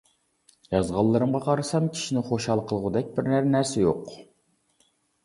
يازغانلىرىمغا 0.75 1.41
قارىسام 1.43 1.89
كىشىنى 1.97 2.23
خۇشال 2.29 2.63
قىلغۇدەك 2.71 3.13
بىرەر 3.19 3.47
نەرسە 3.57 3.85
يوق. 3.85 4.11